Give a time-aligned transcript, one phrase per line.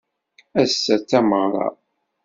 [0.61, 1.67] Ass-a d tameɣra.